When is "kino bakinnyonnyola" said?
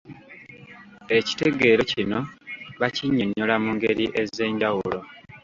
1.91-3.55